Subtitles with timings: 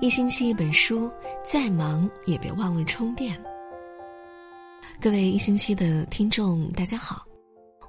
[0.00, 1.10] 一星期一本书，
[1.44, 3.36] 再忙也别忘了充电。
[5.00, 7.26] 各位一星期的听众，大家好，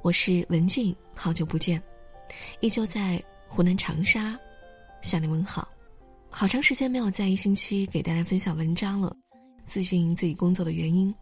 [0.02, 1.80] 我是文静，好久不见，
[2.62, 4.36] 依旧在湖南长沙
[5.04, 5.70] 向你问好。
[6.32, 9.16] 好长时间没有在一星期给大家分享文章了，
[9.64, 11.14] 最近自己工作的原因。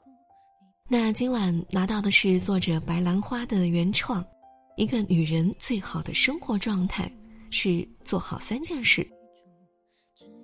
[0.87, 4.23] 那今晚拿到的是作者白兰花的原创，
[4.77, 7.11] 《一个女人最好的生活状态
[7.51, 9.01] 是做好三件事》。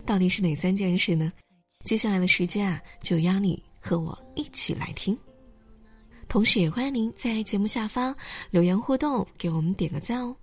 [0.05, 1.31] 到底是哪三件事呢？
[1.85, 5.17] 接下来的时间啊，就邀你和我一起来听。
[6.27, 8.15] 同时也欢迎您在节目下方
[8.49, 10.35] 留言互动，给我们点个赞哦。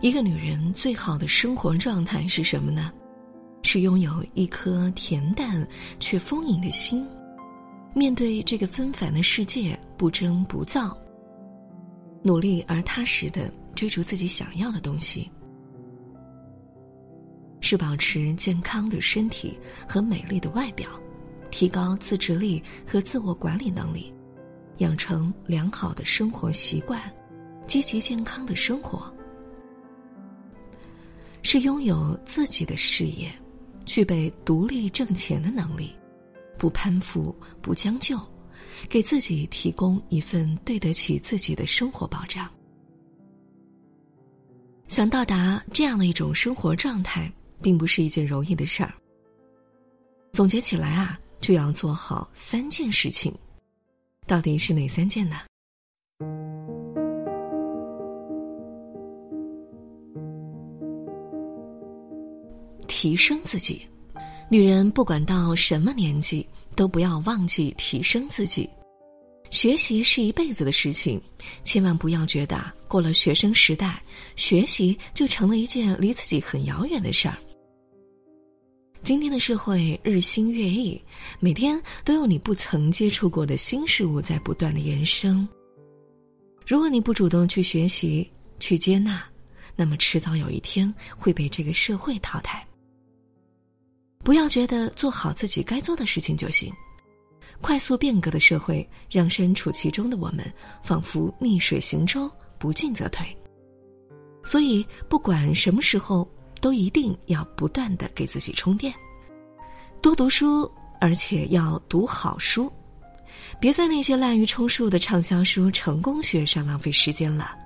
[0.00, 2.92] 一个女人最好的生活状态是什么呢？
[3.62, 5.66] 是拥有一颗恬淡
[6.00, 7.06] 却丰盈的心。
[7.94, 10.96] 面对这个纷繁的世界，不争不躁，
[12.22, 15.30] 努力而踏实的追逐自己想要的东西，
[17.60, 20.88] 是保持健康的身体和美丽的外表，
[21.50, 24.12] 提高自制力和自我管理能力，
[24.78, 26.98] 养成良好的生活习惯，
[27.66, 29.12] 积极健康的生活，
[31.42, 33.30] 是拥有自己的事业，
[33.84, 35.94] 具备独立挣钱的能力。
[36.62, 38.16] 不攀附，不将就，
[38.88, 42.48] 给自己提供一份对得起自己的生活保障。
[44.86, 47.28] 想到达这样的一种生活状态，
[47.60, 48.94] 并不是一件容易的事儿。
[50.30, 53.34] 总结起来啊，就要做好三件事情，
[54.28, 55.38] 到底是哪三件呢？
[62.86, 63.84] 提升自己。
[64.52, 68.68] 女人不管到什么年纪，都不要忘记提升自己。
[69.50, 71.18] 学习是一辈子的事情，
[71.64, 74.02] 千万不要觉得过了学生时代，
[74.36, 77.38] 学习就成了一件离自己很遥远的事儿。
[79.02, 81.00] 今天的社会日新月异，
[81.40, 85.48] 每天都有你不曾接触过的新事物在不断的延伸。
[86.66, 88.28] 如果你不主动去学习、
[88.60, 89.24] 去接纳，
[89.74, 92.62] 那么迟早有一天会被这个社会淘汰。
[94.22, 96.72] 不要觉得做好自己该做的事情就行。
[97.60, 100.44] 快速变革的社会让身处其中的我们
[100.82, 103.26] 仿佛逆水行舟，不进则退。
[104.44, 106.28] 所以，不管什么时候，
[106.60, 108.92] 都一定要不断的给自己充电，
[110.00, 110.68] 多读书，
[111.00, 112.70] 而且要读好书，
[113.60, 117.56] 别在那些滥竽充数的畅销书、成功学上浪费时间了。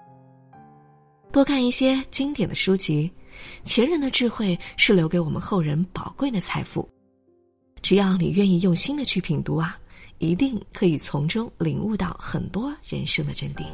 [1.33, 3.11] 多看一些经典的书籍。
[3.65, 6.89] 前人的智慧是留给我们后人宝贵的财富，
[7.83, 9.77] 只要你愿意用心的去品读啊，
[10.19, 13.65] 一定可以从中领悟到很多人生的真谛。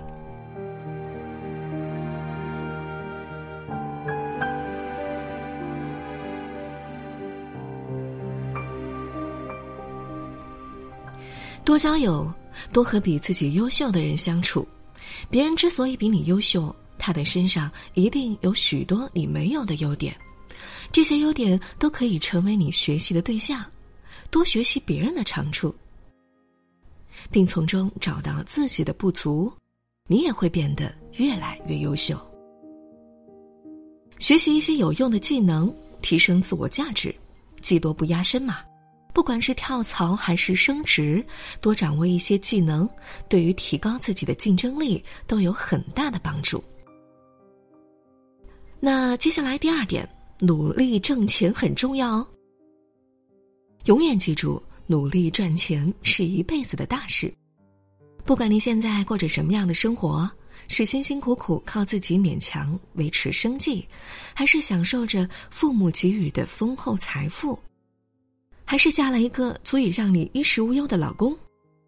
[11.65, 12.29] 多交友，
[12.73, 14.67] 多和比自己优秀的人相处。
[15.31, 16.75] 别人之所以比你优秀。
[17.05, 20.17] 他的身上一定有许多你没有的优点，
[20.93, 23.65] 这些优点都可以成为你学习的对象。
[24.31, 25.75] 多学习别人的长处，
[27.29, 29.53] 并从中找到自己的不足，
[30.07, 32.17] 你也会变得越来越优秀。
[34.21, 37.13] 学习一些有用的技能，提升自我价值，
[37.61, 38.61] 技多不压身嘛。
[39.13, 41.23] 不管是跳槽还是升职，
[41.61, 42.89] 多掌握一些技能，
[43.29, 46.63] 对于提高自己的竞争力都有很大的帮助。
[48.85, 50.09] 那接下来第二点，
[50.41, 52.27] 努力挣钱很重要哦。
[53.85, 57.33] 永远记住，努力赚钱是一辈子的大事。
[58.25, 60.29] 不管你现在过着什么样的生活，
[60.67, 63.87] 是辛辛苦苦靠自己勉强维持生计，
[64.35, 67.57] 还是享受着父母给予的丰厚财富，
[68.65, 71.39] 还是嫁了一个足以让你衣食无忧的老公，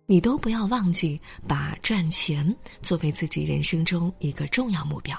[0.06, 5.18] 你都不要忘记把赚钱作为自己人生中一个重要目标。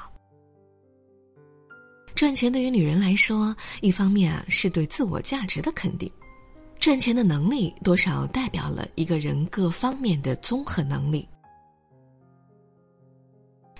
[2.15, 6.09] 赚钱对于女人来说，一方面啊是对自我价值的肯定，
[6.79, 11.27] 赚钱的能力多少代表了一个人各方面的综合能力。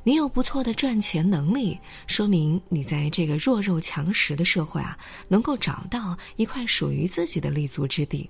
[0.04, 5.00] 你有不错的赚钱能力，说明你在这个弱肉强食的社会啊，
[5.30, 8.30] 能够找到一块属于自己的立足之地。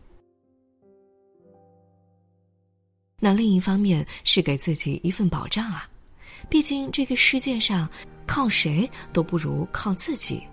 [3.20, 5.90] 那另一方面是给自己一份保障啊，
[6.48, 7.90] 毕竟这个世界上。
[8.26, 10.44] 靠谁都不如靠自己。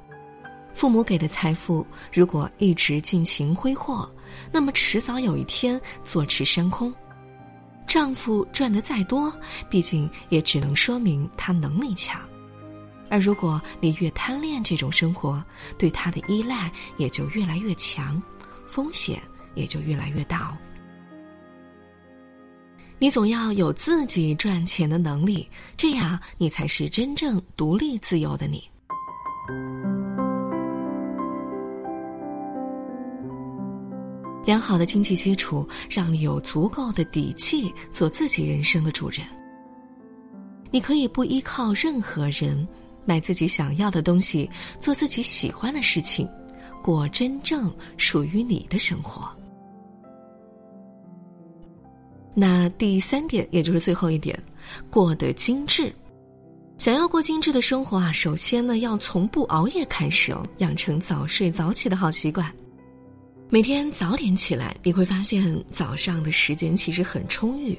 [0.75, 4.11] 父母给的财富，如果一直尽情挥霍，
[4.51, 6.93] 那么迟早有一天坐吃山空。
[7.87, 9.31] 丈夫赚得再多，
[9.69, 12.19] 毕竟也只能说明他能力强。
[13.11, 15.45] 而如果你越贪恋这种生活，
[15.77, 18.21] 对他的依赖也就越来越强，
[18.67, 19.21] 风险
[19.55, 20.57] 也就越来越大哦。
[23.03, 28.63] 你总要有自己赚钱的能力，这样你才是真正独立自由的你。
[34.45, 39.27] 良好的经济基础，让你有足够的底气做自己人生的主人。
[40.71, 42.65] 你可以不依靠任何人。
[43.05, 44.49] 买自己想要的东西，
[44.79, 46.29] 做自己喜欢的事情，
[46.81, 49.29] 过真正属于你的生活。
[52.35, 54.39] 那第三点，也就是最后一点，
[54.91, 55.93] 过得精致。
[56.79, 62.53] 想要过精致的生活啊，首先呢，要从不熬夜开始哦，养成早睡早起的好习惯。
[63.51, 67.79] 每天早点起来，你会发现早上的时间其实很充裕。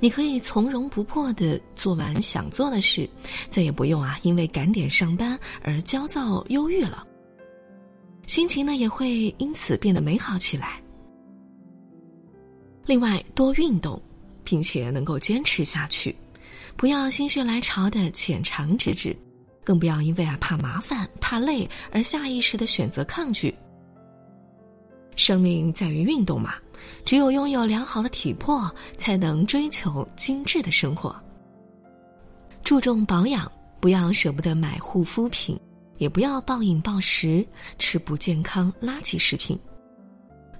[0.00, 3.08] 你可以从容不迫的做完想做的事，
[3.48, 7.06] 再也不用啊因为赶点上班而焦躁忧郁了。
[8.26, 10.81] 心情呢也会因此变得美好起来。
[12.86, 14.00] 另外，多运动，
[14.44, 16.14] 并且能够坚持下去，
[16.76, 19.16] 不要心血来潮的浅尝辄止，
[19.62, 23.54] 更不要因为啊怕麻烦、怕累而下意识的选择抗拒。
[25.14, 26.54] 生命在于运动嘛。
[27.04, 31.14] 只有拥有良好的体魄，才能追求精致的生活。
[32.64, 33.50] 注重保养，
[33.80, 35.58] 不要舍不得买护肤品，
[35.98, 37.46] 也不要暴饮暴食，
[37.78, 39.58] 吃不健康垃圾食品。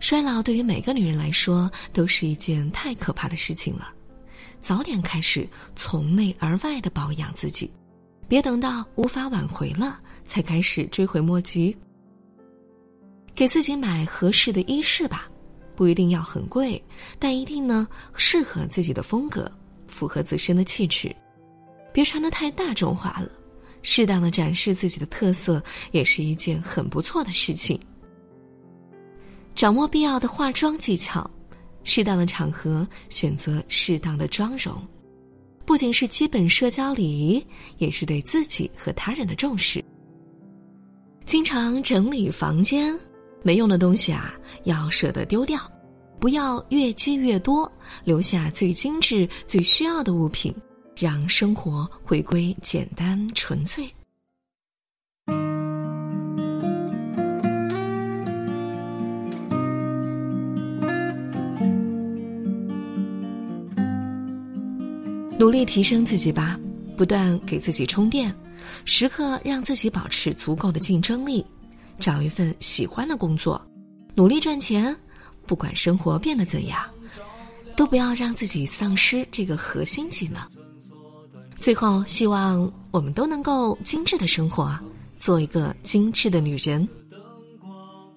[0.02, 3.94] 衰老对于每个女人来说都是一件太可怕的事情了，
[4.60, 7.70] 早点开始从内而外的保养自己，
[8.26, 11.74] 别等到无法挽回了才开始追悔莫及。
[13.32, 15.28] 给自己买合适的衣饰吧。
[15.76, 16.82] 不一定要很贵，
[17.18, 19.50] 但一定呢适合自己的风格，
[19.86, 21.14] 符合自身的气质。
[21.92, 23.30] 别穿的太大众化了，
[23.82, 25.62] 适当的展示自己的特色
[25.92, 27.80] 也是一件很不错的事情。
[29.62, 31.30] 掌握必要的化妆技巧，
[31.84, 34.74] 适当的场合选择适当的妆容，
[35.64, 37.46] 不仅是基本社交礼仪，
[37.78, 39.80] 也是对自己和他人的重视。
[41.26, 42.98] 经常整理房间。
[43.44, 45.60] 没用的东西啊，要舍得丢掉，
[46.18, 47.70] 不要越积越多，
[48.02, 50.52] 留下最精致、最需要的物品，
[50.96, 53.88] 让生活回归简单纯粹。
[65.38, 66.58] 努力提升自己吧，
[66.96, 68.34] 不断给自己充电，
[68.84, 71.44] 时刻让自己保持足够的竞争力。
[71.98, 73.60] 找一份喜欢的工作，
[74.14, 74.96] 努力赚钱，
[75.46, 76.82] 不管生活变得怎样，
[77.76, 80.40] 都不要让自己丧失这个核心技能。
[81.60, 84.76] 最后，希望我们都能够精致的生活，
[85.20, 86.88] 做一个精致的女人。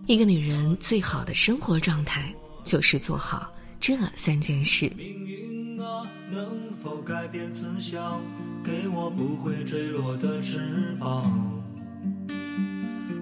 [0.08, 2.34] 一个女人最好的生活状态，
[2.64, 4.92] 就是做好这三件事。
[4.98, 6.02] 命运啊，
[6.32, 8.22] 能否改变思想，
[8.64, 11.52] 给我不会坠落的翅膀。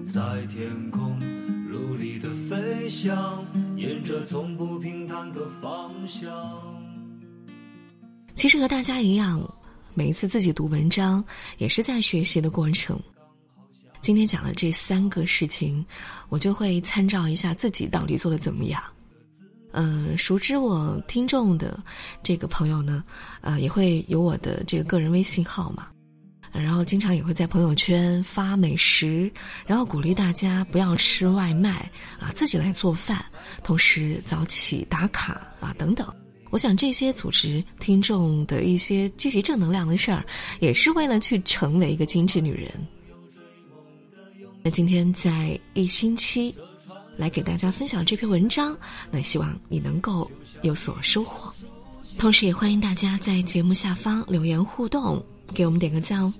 [0.06, 1.18] 在天空
[1.66, 3.42] 努力的飞翔，
[3.74, 6.30] 沿着从不平坦的方向。
[8.34, 9.42] 其实和大家一样，
[9.94, 11.24] 每一次自己读文章
[11.56, 13.00] 也是在学习的过程。
[14.02, 15.82] 今天讲的这三个事情，
[16.28, 18.82] 我就会参照一下自己到底做的怎么样。
[19.74, 21.78] 嗯，熟知我听众的
[22.22, 23.04] 这个朋友呢，
[23.40, 25.88] 呃，也会有我的这个个人微信号嘛。
[26.52, 29.28] 然后经常也会在朋友圈发美食，
[29.66, 31.90] 然后鼓励大家不要吃外卖
[32.20, 33.24] 啊，自己来做饭，
[33.64, 36.06] 同时早起打卡啊等等。
[36.50, 40.24] 我想这些组织听众的一些积极正能量的事儿，
[40.60, 42.72] 也是为了去成为一个精致女人。
[44.62, 46.54] 那今天在一星期
[47.16, 48.76] 来给大家分享这篇文章，
[49.10, 50.30] 那希望你能够
[50.62, 51.52] 有所收获，
[52.18, 56.32] 同时也欢迎大家在节目下方留言互动，给我们点个赞哦。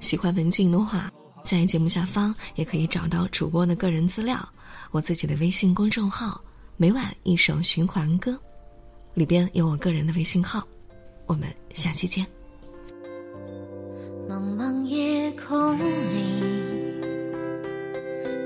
[0.00, 1.10] 喜欢文静的话，
[1.44, 4.48] 在节目下方也可以找到主播的个人资料，
[4.90, 6.40] 我自己的微信公众号
[6.76, 8.38] “每晚一首循环歌”，
[9.14, 10.66] 里边有我个人的微信号。
[11.26, 12.26] 我们下期见。
[14.28, 16.51] 茫茫夜空里，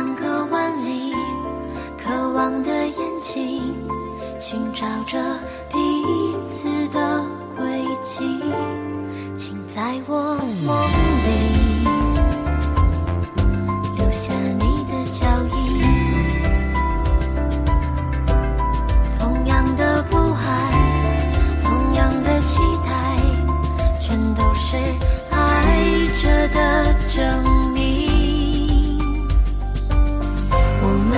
[0.00, 1.14] 相隔万里，
[2.02, 3.60] 渴望的眼睛
[4.40, 5.18] 寻找着
[5.70, 5.76] 彼
[6.42, 7.22] 此的
[7.54, 8.24] 轨迹，
[9.36, 10.74] 请在我梦
[11.26, 11.84] 里
[13.98, 15.82] 留下你的脚印。
[19.18, 20.42] 同样的不安，
[21.62, 22.90] 同样的期待，
[24.00, 24.78] 全都是
[25.30, 27.49] 爱着的证。